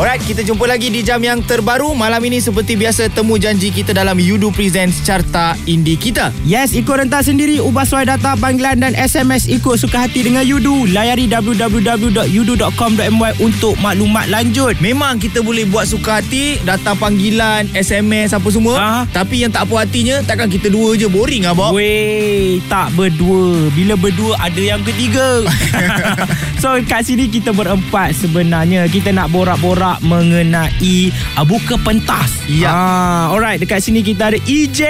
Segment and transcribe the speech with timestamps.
[0.00, 1.92] Alright, kita jumpa lagi di jam yang terbaru.
[1.92, 6.32] Malam ini seperti biasa temu janji kita dalam Yudu Presents Carta Indie kita.
[6.48, 10.88] Yes, ikut rentas sendiri, ubah suai data panggilan dan SMS ikut suka hati dengan Yudu.
[10.88, 14.72] Layari www.yudu.com.my untuk maklumat lanjut.
[14.80, 18.80] Memang kita boleh buat suka hati, data panggilan, SMS apa semua.
[18.80, 19.04] Ha?
[19.04, 21.76] Tapi yang tak puas hatinya, takkan kita dua je boring ah, Bob?
[21.76, 23.68] Weh, tak berdua.
[23.76, 25.44] Bila berdua ada yang ketiga.
[26.64, 28.88] so kat sini kita berempat sebenarnya.
[28.88, 32.30] Kita nak borak-borak mengenai uh, buka pentas.
[32.46, 32.70] Ya.
[32.70, 34.82] Ah, alright, dekat sini kita ada EJ.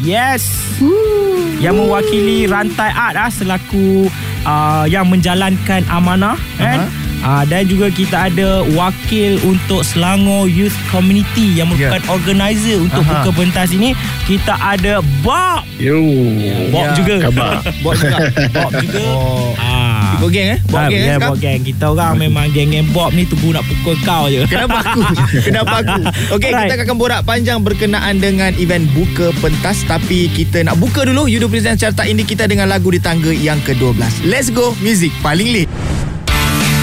[0.00, 0.48] Yes.
[1.60, 4.08] Yang mewakili rantai art ah selaku
[4.48, 6.88] uh, yang menjalankan amanah kan.
[7.20, 12.12] Uh, dan juga kita ada wakil untuk Selangor Youth Community yang merupakan yeah.
[12.12, 13.22] organizer untuk Aha.
[13.22, 13.92] buka pentas ini.
[14.24, 15.62] Kita ada Bob.
[15.76, 16.00] Yo.
[16.68, 16.96] Bob Ya.
[16.96, 17.14] juga.
[17.28, 17.52] Khabar.
[17.84, 18.16] Bob juga.
[18.50, 19.00] Bob juga.
[19.04, 19.52] Oh.
[19.56, 20.16] Ah.
[20.16, 20.58] Bob geng eh?
[20.64, 21.28] Bob Ah, geng eh yeah, sekarang?
[21.28, 21.60] Bob gang.
[21.60, 24.40] Kita orang memang geng-geng Bob ni tunggu nak pukul kau je.
[24.48, 25.00] Kenapa aku?
[25.48, 26.00] Kenapa aku?
[26.36, 26.68] Okey, Alright.
[26.68, 31.48] kita akan borak panjang berkenaan dengan event buka pentas tapi kita nak buka dulu Yudo
[31.48, 34.24] Present Carta Indie kita dengan lagu di tangga yang ke-12.
[34.24, 35.68] Let's go, music paling lit.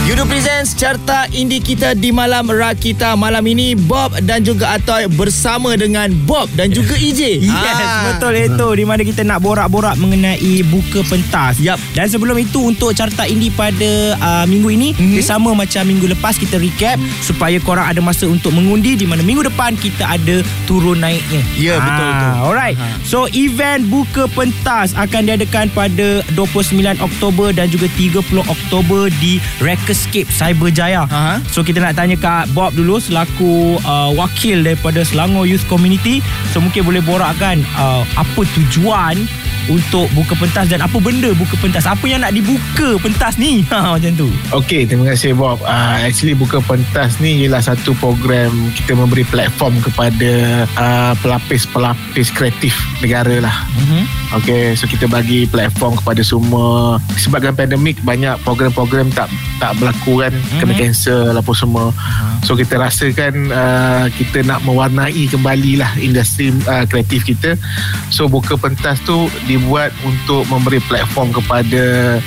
[0.08, 5.04] Yudo Presents Carta Indie kita di malam rak kita malam ini Bob dan juga Atoy
[5.12, 7.44] bersama dengan Bob dan juga EJ.
[7.44, 8.16] Yes, Ah.
[8.16, 11.60] betul itu di mana kita nak borak-borak mengenai buka pentas.
[11.60, 11.76] Yup.
[11.92, 15.04] Dan sebelum itu untuk carta indie pada uh, minggu ini, Mhm.
[15.12, 15.20] mm-hmm.
[15.22, 19.44] sama macam minggu lepas kita recap supaya korang ada masa untuk mengundi di mana minggu
[19.44, 21.44] depan kita ada turun naiknya.
[21.60, 22.32] Ya, betul, betul.
[22.48, 22.78] Alright.
[22.80, 22.96] Aha.
[23.04, 29.44] So event buka pentas akan diadakan pada 29 Oktober dan juga 30 Oktober di
[29.98, 31.10] Recordescape Cyberjaya.
[31.10, 31.42] Aha.
[31.50, 36.22] So kita nak tanya Kak Bob dulu selaku uh, wakil daripada Selangor Youth Community.
[36.54, 39.18] So mungkin boleh borakkan uh, apa tujuan
[39.68, 41.90] untuk buka pentas dan apa benda buka pentas.
[41.90, 43.66] Apa yang nak dibuka pentas ni?
[43.78, 44.30] Ha macam tu.
[44.54, 45.62] Okey, terima kasih Bob.
[45.62, 52.74] Uh, actually buka pentas ni ialah satu program kita memberi platform kepada uh, pelapis-pelapis kreatif
[53.02, 53.66] negara lah.
[53.82, 54.02] Mhm.
[54.42, 56.98] Okey, so kita bagi platform kepada semua.
[57.18, 59.30] Sebabkan pandemik banyak program-program tak
[59.62, 60.60] tak berlaku kan, mm-hmm.
[60.60, 61.86] kena cancel apa semua.
[62.44, 67.56] So kita rasakan uh, kita nak mewarnai kembali lah industri uh, kreatif kita.
[68.12, 72.20] So buka pentas tu dibuat untuk memberi platform kepada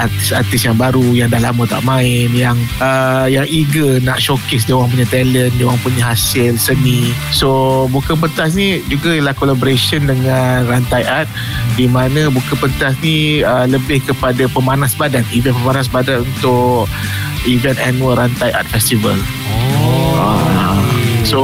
[0.00, 4.72] artis-artis yang baru yang dah lama tak main, yang uh, yang eager nak showcase dia
[4.72, 7.12] orang punya talent, dia orang punya hasil seni.
[7.28, 11.28] So buka pentas ni juga ialah collaboration dengan Rantai Art
[11.76, 16.88] di mana buka pentas ni uh, lebih kepada pemanas badan, event pemanas badan untuk
[17.46, 19.16] event annual Rantai Art Festival.
[21.22, 21.28] Ah.
[21.30, 21.40] So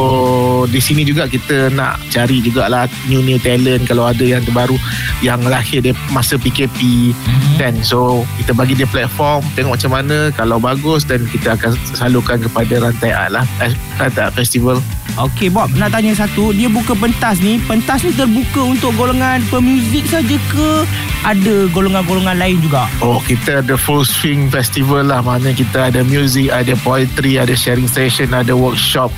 [0.66, 4.74] di sini juga kita nak cari jugalah new new talent kalau ada yang terbaru
[5.22, 7.56] yang lahir dia masa PKP mm-hmm.
[7.62, 7.74] kan.
[7.86, 12.82] So kita bagi dia platform tengok macam mana kalau bagus dan kita akan salurkan kepada
[12.82, 13.72] rantai art lah eh,
[14.02, 14.82] rantai art festival.
[15.18, 20.06] Okey Bob, nak tanya satu, dia buka pentas ni, pentas ni terbuka untuk golongan pemuzik
[20.06, 20.86] saja ke
[21.26, 22.86] ada golongan-golongan lain juga?
[23.02, 27.90] Oh kita ada full swing festival lah Mana kita ada music Ada poetry Ada sharing
[27.90, 29.10] session Ada workshop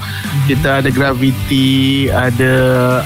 [0.51, 2.53] Kita ada gravity Ada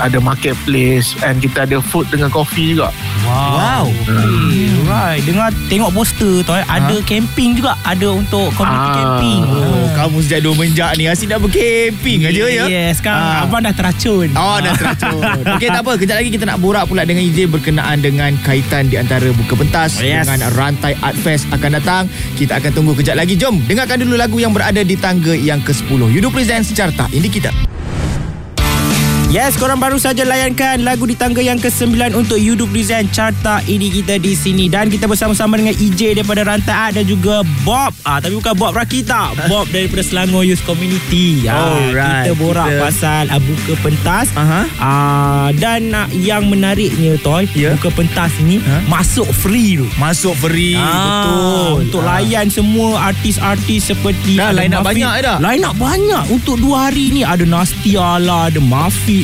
[0.00, 2.88] Ada marketplace And kita ada food dengan coffee juga
[3.24, 3.88] Wow.
[4.04, 5.20] Okay, right.
[5.20, 8.94] Dengar tengok poster tu eh, ada camping juga, ada untuk community Ah.
[8.94, 9.40] camping.
[9.42, 12.64] Oh, kamu sejak dua menjak ni asyik nak bercamping aja ya.
[12.66, 13.44] Yes, sekarang Ah.
[13.44, 14.28] abang dah teracun.
[14.34, 15.22] Oh dah teracun
[15.54, 18.96] Okey tak apa Kejap lagi kita nak borak pula Dengan EJ berkenaan dengan Kaitan di
[18.96, 20.24] antara Buka Pentas Yes.
[20.24, 22.02] Dengan Rantai Art Fest akan datang
[22.34, 26.00] Kita akan tunggu kejap lagi Jom dengarkan dulu lagu yang berada di tangga yang ke-10
[26.10, 27.50] Yudo Presents Carta Ini kita
[29.34, 33.90] Yes, korang baru saja layankan lagu di tangga yang ke-9 untuk Yudu Present Carta ini
[33.90, 37.90] kita di sini dan kita bersama-sama dengan EJ daripada Rantai Art dan juga Bob.
[38.04, 41.50] Ah tapi bukan Bob Rakita, Bob daripada Selangor Youth Community.
[41.50, 44.26] Ah Alright, kita borak kita- pasal ah, buka pentas.
[44.36, 44.62] Aha.
[44.78, 47.74] Ah dan ah, yang menariknya toy, Ya.
[47.74, 48.86] buka pentas ni Ha?
[48.86, 49.86] masuk free tu.
[49.98, 52.22] Masuk free Ah, Betul Untuk Ah.
[52.22, 55.42] layan semua artis-artis seperti Dah, line up banyak dah.
[55.42, 58.62] Line up banyak Untuk dua hari ni Ada Nastia lah Ada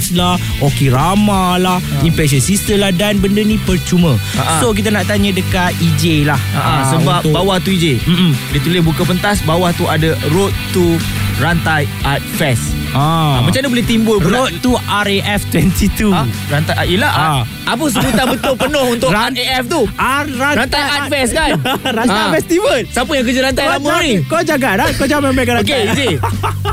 [0.00, 4.56] Mafiz lah Okirama lah Impatient Sister lah Dan benda ni percuma ah.
[4.58, 8.32] So kita nak tanya dekat EJ lah Ah, Ah, sebab untuk- bawah tu EJ Mm-mm.
[8.50, 10.96] Dia tulis buka pentas Bawah tu ada Road to
[11.36, 13.36] Rantai Art Fest ah.
[13.36, 13.44] ah.
[13.44, 17.20] Macam mana boleh timbul pula Road to RAF 22 ah, Rantai Art Yelah ah.
[17.20, 17.42] Ah.
[17.70, 21.50] Apa sebutan betul penuh Untuk Ran- RAF tu Ah, rantai, Rantai Art Fest kan
[21.98, 22.16] Rantai.
[22.18, 25.92] Art Festival Siapa yang kerja rantai lama ni Kau jaga dah Kau jangan main-main rantai
[25.92, 26.00] Okey, EJ.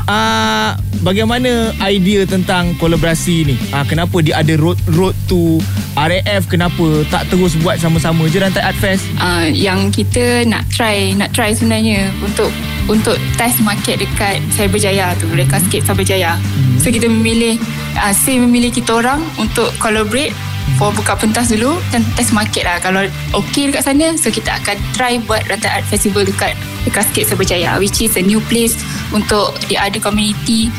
[0.06, 0.72] uh,
[1.02, 3.56] bagaimana idea tentang kolaborasi ni?
[3.70, 5.62] Uh, kenapa dia ada road road to
[5.98, 6.46] RAF?
[6.46, 9.04] Kenapa tak terus buat sama-sama je Rantai Art Fest?
[9.18, 12.50] uh, yang kita nak try nak try sebenarnya untuk
[12.88, 16.40] untuk test market dekat Cyberjaya tu, Rekascape Cyberjaya.
[16.40, 16.80] Hmm.
[16.80, 17.60] So kita memilih
[18.00, 20.32] uh, say memilih kita orang untuk collaborate
[20.78, 22.78] for buka pentas dulu dan test market lah.
[22.78, 23.02] Kalau
[23.34, 26.54] okay dekat sana, so kita akan try buat Rantai Art Festival dekat
[26.86, 28.78] Rekascape Cyberjaya which is a new place
[29.10, 30.70] untuk the other community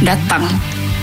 [0.00, 0.44] datang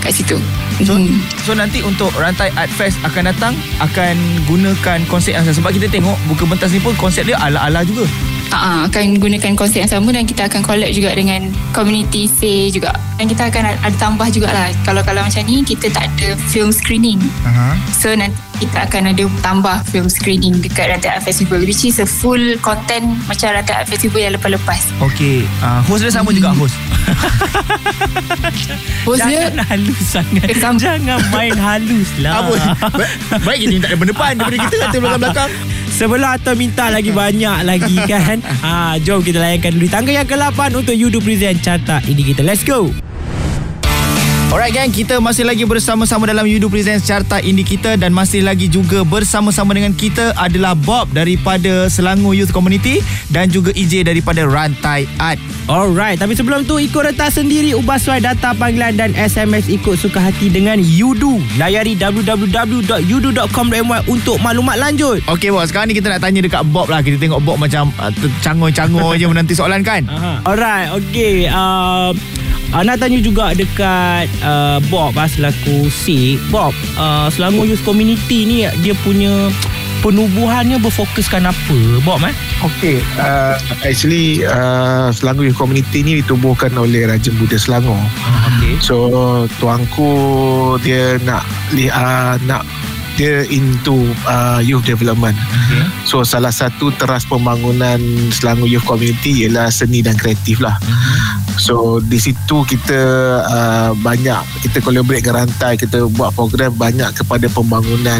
[0.00, 0.38] kat situ.
[0.80, 1.22] So, Hmm.
[1.46, 4.14] so nanti untuk Rantai Art Fest akan datang akan
[4.44, 8.02] gunakan konsep yang sama sebab kita tengok buka pentas ni pun konsep dia ala-ala juga.
[8.50, 12.94] uh, akan gunakan konsep yang sama dan kita akan collab juga dengan community say juga
[13.16, 17.18] dan kita akan ada tambah jugalah kalau kalau macam ni kita tak ada film screening
[17.42, 17.74] Aha.
[17.90, 22.04] so nanti kita akan ada tambah film screening dekat Rantai Art Festival which is a
[22.04, 24.80] full content macam Rantai Art Festival yang lepas-lepas.
[25.00, 26.74] Okey, uh, host dia sama juga host.
[29.04, 30.44] host dia Jangan halus sangat.
[30.46, 32.40] Rekam- Jangan main halus lah.
[32.40, 32.52] Apa?
[32.90, 33.08] Ba-
[33.42, 35.50] Baik kita minta depan depan daripada kita kata belakang-belakang.
[35.86, 38.36] Sebelah atau minta lagi banyak lagi kan?
[38.42, 38.70] Ha,
[39.04, 39.86] Jom kita layankan dulu.
[39.86, 42.40] Tangga yang ke-8 Untuk Yudu Present Carta Ini kita.
[42.42, 42.90] Let's go
[44.54, 48.70] Alright gang, kita masih lagi bersama-sama dalam Yudu Presents Carta Indie kita dan masih lagi
[48.70, 53.02] juga bersama-sama dengan kita adalah Bob daripada Selangor Youth Community
[53.34, 55.42] dan juga EJ daripada Rantai Art.
[55.64, 60.20] Alright Tapi sebelum tu Ikut retas sendiri Ubah suai data panggilan Dan SMS ikut suka
[60.20, 66.44] hati Dengan Yudu Layari www.yudu.com.my Untuk maklumat lanjut Okey Bob, sekarang ni kita nak tanya
[66.44, 67.00] dekat Bob lah.
[67.00, 68.12] Kita tengok Bob macam uh,
[68.44, 70.04] cangoi-cangoi je menanti soalan kan?
[70.04, 70.44] Aha.
[70.44, 71.48] Alright, okay.
[71.48, 72.12] Uh,
[72.74, 76.36] uh, nak tanya juga dekat uh, Bob uh, selaku C.
[76.50, 79.48] Bob, uh, Selangor Youth Community ni dia punya
[80.02, 81.78] penubuhannya berfokuskan apa?
[82.04, 82.34] Bob eh?
[82.60, 83.56] Okay, uh,
[83.86, 87.96] actually uh, Selangor Youth Community ni ditubuhkan oleh Raja Buddha Selangor.
[88.58, 88.76] Okay.
[88.82, 89.08] So
[89.62, 90.10] tuanku
[90.82, 92.66] dia nak uh, nak
[93.14, 95.38] dia into uh, youth development.
[95.38, 95.86] Okay.
[96.02, 98.02] So salah satu teras pembangunan
[98.34, 100.76] Selangor Youth Community ialah seni dan kreatif lah.
[101.54, 103.00] So di situ kita
[103.40, 108.18] uh, banyak kita collaborate dengan rantai kita buat program banyak kepada pembangunan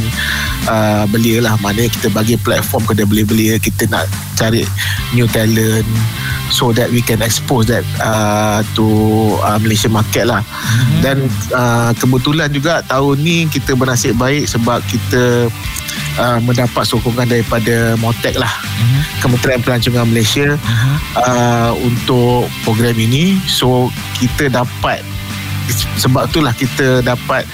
[0.71, 4.63] uh, belia lah maknanya kita bagi platform kepada belia-belia kita nak cari
[5.13, 5.87] new talent
[6.51, 8.87] so that we can expose that uh, to
[9.43, 10.99] uh, Malaysia market lah Mhm.
[11.03, 11.17] dan
[11.51, 15.51] uh, kebetulan juga tahun ni kita bernasib baik sebab kita
[16.17, 19.01] uh, mendapat sokongan daripada Motek lah Mhm.
[19.19, 20.95] Kementerian Pelancongan Malaysia Mhm.
[21.17, 25.01] uh, untuk program ini so kita dapat
[25.97, 27.49] sebab itulah kita dapat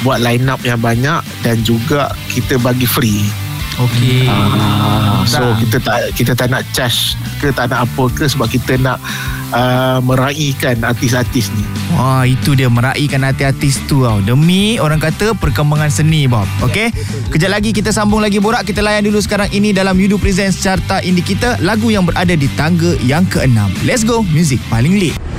[0.00, 3.28] buat line up yang banyak dan juga kita bagi free
[3.76, 4.24] Okey.
[4.24, 8.76] uh, so kita tak kita tak nak charge ke tak nak apa ke sebab kita
[8.76, 8.96] nak
[9.52, 14.22] uh, meraihkan artis-artis ni Wah, itu dia meraihkan hati artis tu tau.
[14.22, 16.46] Demi orang kata perkembangan seni, Bob.
[16.62, 16.94] Okey?
[17.34, 18.62] Kejap lagi kita sambung lagi borak.
[18.62, 21.58] Kita layan dulu sekarang ini dalam Yudu Presents Carta Indie kita.
[21.58, 23.82] Lagu yang berada di tangga yang ke-6.
[23.82, 25.29] Let's go, music paling lit.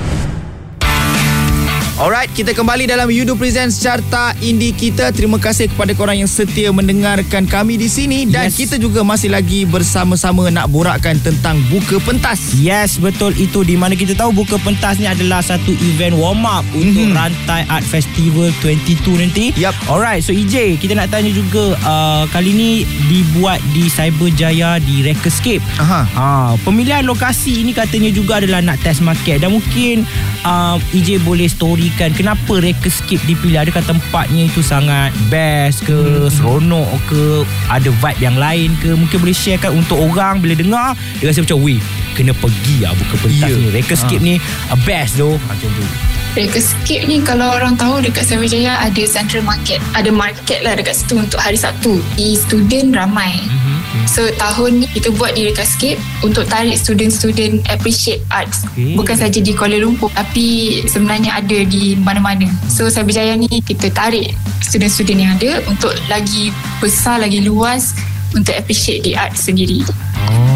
[2.02, 5.14] Alright, kita kembali dalam Yudu Presents Carta Indie kita.
[5.14, 8.58] Terima kasih kepada korang yang setia mendengarkan kami di sini dan Yes.
[8.58, 12.58] kita juga masih lagi bersama-sama nak borakkan tentang buka pentas.
[12.58, 16.66] Yes, betul itu di mana kita tahu buka pentas ni adalah satu event warm up
[16.74, 17.14] untuk Mhm.
[17.14, 19.54] Rantai Art Festival 22 nanti.
[19.54, 19.70] Yup.
[19.86, 22.70] Alright, so EJ, kita nak tanya juga uh, kali ni
[23.06, 25.62] dibuat di Cyberjaya di Rekescape.
[25.78, 26.02] Aha.
[26.10, 26.26] Ha,
[26.66, 30.02] pemilihan lokasi ini katanya juga adalah nak test market dan mungkin
[30.42, 31.46] uh, EJ boleh
[31.92, 36.32] storykan kenapa Rekescape dipilih adakah tempatnya itu sangat best ke hmm.
[36.32, 41.28] seronok ke ada vibe yang lain ke mungkin boleh sharekan untuk orang bila dengar dia
[41.28, 41.76] rasa macam weh
[42.16, 43.52] kena pergi lah buka pentas Ya.
[43.52, 44.34] ni Rekescape ni
[44.72, 45.84] uh, best tu macam tu
[46.32, 49.84] Rekescape ni kalau orang tahu dekat Cyberjaya ada Central Market.
[49.92, 52.00] Ada market lah dekat situ untuk hari Sabtu.
[52.16, 53.36] Di student ramai.
[53.36, 53.71] mm-hmm.
[54.08, 58.64] So tahun ni kita buat di Rekescape untuk tarik student-student appreciate arts.
[58.72, 58.96] Okay.
[58.96, 62.48] Bukan saja di Kuala Lumpur tapi sebenarnya ada di mana-mana.
[62.68, 64.32] So Cyberjaya ni kita tarik
[64.64, 67.96] student-student yang ada untuk lagi besar, lagi luas
[68.32, 69.84] untuk appreciate the art sendiri.
[70.32, 70.51] Oh,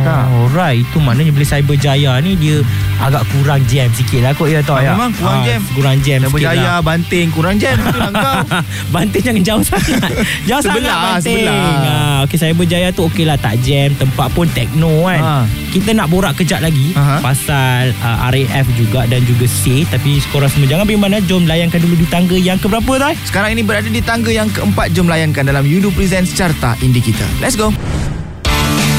[0.00, 0.80] alright.
[0.80, 2.60] Itu maknanya bila Cyberjaya ni dia
[2.98, 4.92] agak kurang jam sikit lah kot ya tau Ah, ya.
[4.92, 5.60] memang kurang jam.
[5.70, 6.78] Kurang jam sikit berjaya, lah.
[6.80, 7.74] banting, kurang jam.
[7.74, 8.36] Itulah kau.
[8.94, 10.00] Banting jangan jauh sangat
[10.44, 11.84] Jauh Sebelah, sangat Banting sebelah.
[11.84, 15.34] ha, Okay saya berjaya tu Okey lah tak jam Tempat pun techno kan Ha.
[15.68, 17.20] Kita nak borak kejap lagi Aha.
[17.20, 21.78] Pasal uh, RAF juga Dan juga C Tapi korang semua Jangan pergi mana Jom layankan
[21.78, 24.90] dulu di tangga Yang keberapa tu Sekarang ini berada di tangga yang keempat.
[24.90, 27.24] Jom layankan dalam Yudu Presents Carta Indie kita.
[27.38, 27.70] Let's go.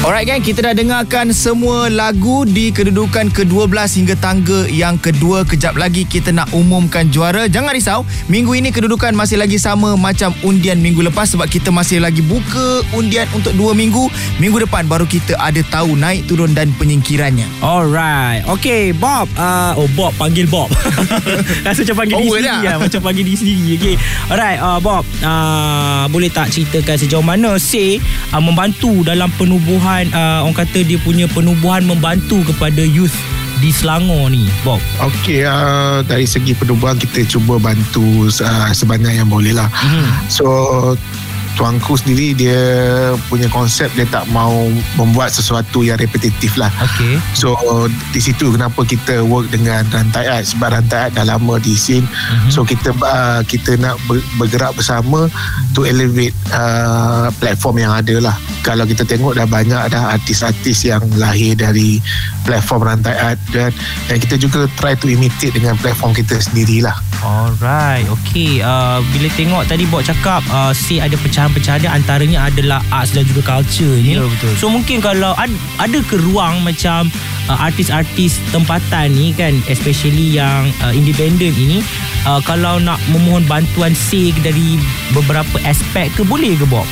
[0.00, 5.44] Alright gang, kita dah dengarkan semua lagu di kedudukan ke-12 hingga tangga yang kedua.
[5.44, 7.44] Kejap lagi kita nak umumkan juara.
[7.52, 12.00] Jangan risau, minggu ini kedudukan masih lagi sama macam undian minggu lepas sebab kita masih
[12.00, 14.08] lagi buka undian untuk dua minggu.
[14.40, 17.60] Minggu depan baru kita ada tahu naik turun dan penyingkirannya.
[17.60, 20.72] Alright Okay Bob uh, Oh Bob Panggil Bob
[21.66, 22.56] Rasa macam panggil Power diri dah.
[22.56, 22.78] sendiri lah.
[22.80, 23.94] Macam panggil diri sendiri Okay
[24.32, 28.00] Alright uh, Bob uh, Boleh tak ceritakan Sejauh mana Say
[28.32, 33.14] uh, Membantu dalam penubuhan uh, Orang kata dia punya Penubuhan membantu Kepada youth
[33.60, 39.28] Di Selangor ni Bob Okey, uh, dari segi penubuhan kita cuba bantu uh, sebanyak yang
[39.28, 39.68] boleh lah.
[39.68, 40.32] Mhm.
[40.32, 40.46] So
[41.58, 42.62] tuanku sendiri dia
[43.28, 46.72] punya konsep dia tak mau membuat sesuatu yang repetitif lah.
[46.80, 47.52] Okay So
[48.16, 52.08] di situ kenapa kita work dengan Rantai Art sebab Rantai Art dah lama di scene.
[52.08, 52.48] Mhm.
[52.48, 55.28] So kita uh, kita nak ber- bergerak bersama
[55.76, 58.36] to elevate uh, platform yang ada lah.
[58.60, 61.98] Kalau kita tengok dah banyak dah artis-artis yang lahir dari
[62.44, 63.72] platform Rantai Art dan,
[64.06, 67.10] dan kita juga try to imitate dengan platform kita sendirilah.
[67.20, 72.80] Alright Okay uh, Bila tengok tadi Bob cakap uh, Say ada pecahan-pecahan dia Antaranya adalah
[72.88, 74.52] Arts dan juga culture ni Ya, betul.
[74.56, 77.12] So mungkin kalau ad, Ada ke ruang macam
[77.52, 81.84] uh, Artis-artis tempatan ni kan Especially yang uh, Independent ini
[82.24, 84.80] uh, Kalau nak memohon bantuan Say dari
[85.12, 86.88] Beberapa aspek ke Boleh ke Bob?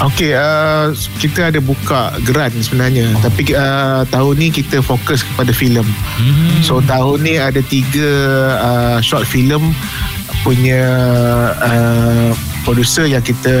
[0.00, 3.12] Okey, uh, kita ada buka grant sebenarnya.
[3.12, 3.22] Oh.
[3.22, 5.84] Tapi uh, tahun ni kita fokus kepada filem.
[5.84, 6.64] Mm-hmm.
[6.64, 8.08] So tahun ni ada tiga
[8.58, 9.76] uh, short film
[10.42, 10.82] punya
[11.60, 12.34] uh,
[12.64, 13.54] producer yang kita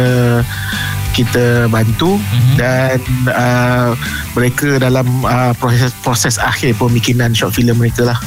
[1.12, 2.24] kita bantu Mhm.
[2.24, 2.54] mm-hmm.
[2.56, 2.98] dan
[3.30, 3.90] uh,
[4.32, 8.18] mereka dalam uh, proses proses akhir pembikinan short film mereka lah.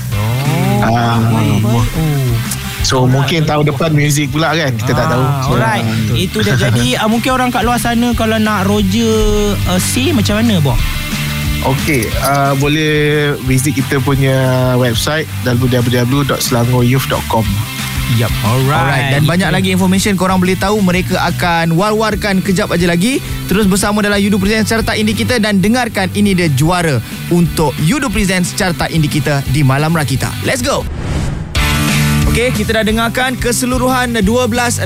[0.86, 1.66] Oh, baik.
[1.66, 2.25] oh.
[2.86, 3.12] So Alright.
[3.12, 5.24] mungkin tahun depan muzik pula kan kita tak tahu.
[5.36, 8.70] Ah, So, Alright uh, Itu dah jadi uh, Mungkin orang kat luar sana Kalau nak
[8.70, 9.10] Roger
[9.66, 10.78] uh, C Macam mana Bob?
[11.66, 14.38] Okey, uh, boleh visit kita punya
[14.78, 17.46] website www.selangoryouth.com.
[18.14, 22.86] Yup Alright, Alright dan banyak lagi information korang boleh tahu mereka akan war-warkan kejap aja
[22.86, 23.18] lagi
[23.50, 27.02] terus bersama dalam Yudo Presents Carta Indie kita dan dengarkan ini dia juara
[27.34, 30.30] untuk Yudo Presents Carta Indie kita di Malam Rakita.
[30.46, 30.86] Let's go.
[32.36, 34.28] Okey, kita dah dengarkan keseluruhan 12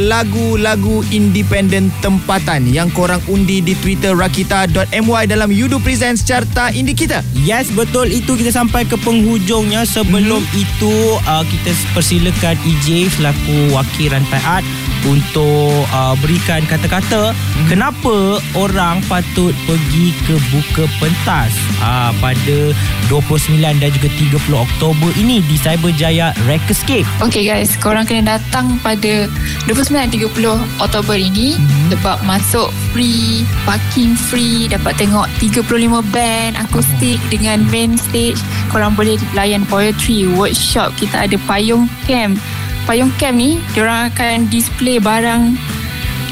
[0.06, 4.78] lagu-lagu independen tempatan yang korang undi di Twitter rakita.my
[5.26, 7.26] dalam Yudo Presents Carta Indie kita.
[7.34, 10.62] Yes betul itu kita sampai ke penghujungnya sebelum Mhm.
[10.62, 10.94] itu
[11.26, 14.66] uh, kita persilakan EJ selaku wakil rantai art
[15.02, 17.66] untuk uh, berikan kata-kata Mhm.
[17.66, 21.50] kenapa orang patut pergi ke buka pentas
[21.82, 22.78] uh, pada
[23.10, 27.10] 29 dan juga 30 Oktober ini di Cyberjaya Rekerscape.
[27.40, 29.24] Okay guys, korang kena datang pada
[29.64, 31.88] 29-30 Oktober ini Mhm.
[31.96, 38.36] sebab masuk free, parking free, dapat tengok 35 band akustik dengan main stage.
[38.68, 42.36] Korang boleh layan poetry, workshop, kita ada payung camp.
[42.84, 45.56] Payung camp ni, diorang akan display barang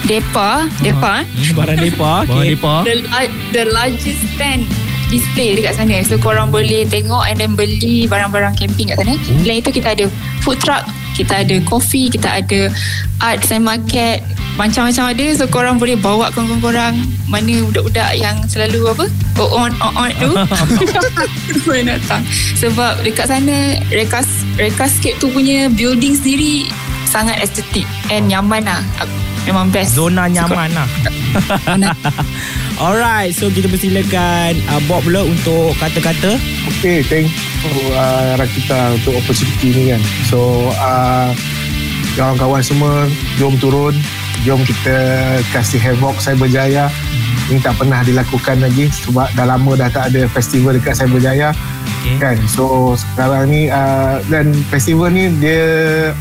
[0.04, 1.56] depa, depa eh.
[1.56, 2.12] Barang depa.
[2.28, 2.52] Okay.
[2.52, 2.84] depa.
[2.84, 4.68] the, la- the largest stand
[5.08, 6.00] display dekat sana.
[6.04, 9.14] So korang boleh tengok and then beli barang-barang camping kat sana.
[9.44, 10.06] Selain itu kita ada
[10.44, 10.86] food truck
[11.18, 12.70] kita ada coffee kita ada
[13.26, 14.22] art design market
[14.58, 15.26] macam-macam ada.
[15.34, 16.94] So korang boleh bawa kawan-kawan korang
[17.26, 19.06] mana budak-budak yang selalu apa?
[19.38, 20.32] Oh on on, on tu.
[21.66, 22.26] Boleh datang.
[22.58, 24.26] Sebab dekat sana rekas
[24.58, 26.66] rekascape tu punya building sendiri
[27.06, 28.82] sangat estetik and nyaman lah.
[29.46, 29.94] Memang best.
[29.94, 30.88] Zona nyaman lah.
[32.78, 36.38] Alright, so kita persilakan uh, Bob pula untuk kata-kata.
[36.78, 37.48] Okay, thank you
[37.98, 40.02] uh, Rakita untuk opportunity ni kan.
[40.30, 41.34] So, uh,
[42.14, 43.10] kawan-kawan semua,
[43.42, 43.98] jom turun.
[44.46, 44.96] Jom kita
[45.50, 46.94] kasih havoc Cyberjaya.
[47.50, 51.58] Ini tak pernah dilakukan lagi sebab dah lama dah tak ada festival dekat Cyberjaya.
[52.06, 52.22] Okay.
[52.22, 52.38] Kan?
[52.46, 55.66] So, sekarang ni uh, dan festival ni dia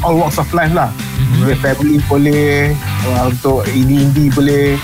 [0.01, 0.89] all walks of life lah.
[1.37, 2.73] Boleh family boleh,
[3.13, 4.81] uh, untuk indie-indie boleh.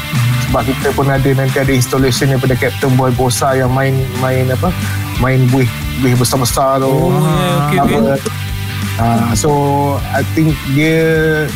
[0.53, 4.69] Sebab kita pun ada nanti ada installation daripada Captain Boy Bosa yang main main apa?
[5.17, 5.65] Main buih
[6.05, 6.93] buih besar-besar tu.
[6.93, 7.17] Oh,
[7.73, 8.21] yeah, okay, Apa,
[9.01, 9.51] Uh, so
[10.13, 11.01] I think dia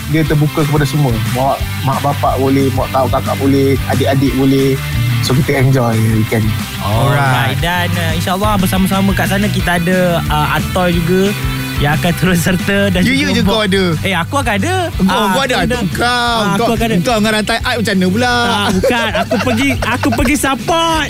[0.09, 1.13] dia terbuka kepada semua.
[1.37, 4.73] Mak mak bapak boleh, mak tahu kakak boleh, adik-adik boleh.
[5.21, 6.49] So kita enjoy weekend.
[6.81, 7.61] Alright.
[7.61, 11.37] Dan uh, insyaAllah bersama-sama kat sana kita ada uh, Atoy juga
[11.77, 13.93] yang akan turut serta dan You, you je kau ada.
[14.01, 14.77] Eh aku akan ada.
[14.91, 16.97] Kau, Ah, kau ada Aduh, kau, Ah, kau, aku akan ada.
[16.99, 18.33] kau dengan rantai art macam mana pula?
[18.33, 21.07] Ah, bukan aku pergi aku pergi support.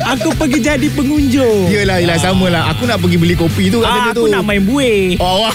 [0.00, 1.68] Aku pergi jadi pengunjung.
[1.68, 2.72] Yelah, yelah sama lah.
[2.72, 4.32] Aku nak pergi beli kopi tu Ah, aku tu.
[4.32, 5.20] nak main buih.
[5.20, 5.54] Oh, wah.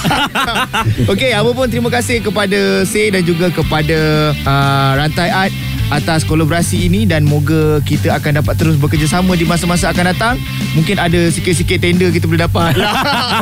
[1.12, 3.98] Okey, apa pun terima kasih kepada Say dan juga kepada
[4.38, 5.54] uh, Rantai Art
[5.94, 10.36] atas kolaborasi ini dan moga kita akan dapat terus bekerjasama di masa-masa akan datang.
[10.74, 12.74] Mungkin ada sikit-sikit tender kita boleh dapat.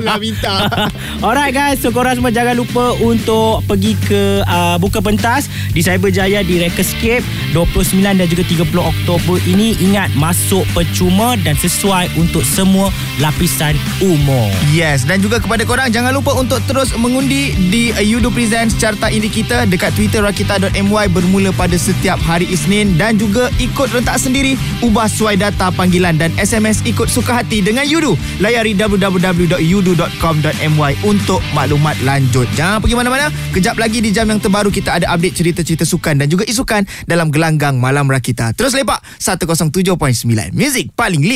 [0.03, 0.67] lah minta.
[1.25, 6.43] Alright guys, so korang semua jangan lupa untuk pergi ke uh, Buka Pentas di Cyberjaya
[6.43, 7.23] di Rekescape
[7.55, 9.75] 29 dan juga 30 Oktober ini.
[9.79, 14.51] Ingat, masuk percuma dan sesuai untuk semua lapisan umur.
[14.73, 19.29] Yes Dan juga kepada korang Jangan lupa untuk terus mengundi Di Yudo Presents Carta Indie
[19.29, 25.05] kita Dekat Twitter Rakita.my Bermula pada setiap hari Isnin Dan juga ikut rentak sendiri Ubah
[25.05, 32.49] suai data panggilan Dan SMS ikut suka hati Dengan Yudo Layari www.yudo.com.my Untuk maklumat lanjut.
[32.57, 36.31] Jangan pergi mana-mana Kejap lagi di jam yang terbaru Kita ada update cerita-cerita sukan Dan
[36.31, 38.55] juga isukan Dalam gelanggang Malam Rakita.
[38.55, 41.33] Terus lepak 107.9 Music paling lit